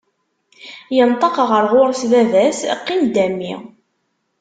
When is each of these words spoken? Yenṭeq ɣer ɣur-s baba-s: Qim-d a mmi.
Yenṭeq 0.95 1.35
ɣer 1.49 1.63
ɣur-s 1.71 2.01
baba-s: 2.11 2.59
Qim-d 2.85 3.15
a 3.25 3.27
mmi. 3.31 3.53